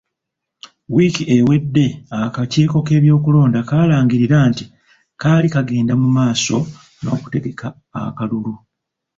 [0.95, 1.85] Wiiki ewedde
[2.19, 4.65] akakiiko k'ebyokulonda kaalangirira nti
[5.21, 6.57] kaali kagenda mu maaso
[7.01, 7.67] n'okutegaka
[8.01, 8.53] akalululu.